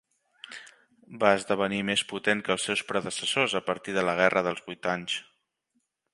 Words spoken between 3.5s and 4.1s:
a partir de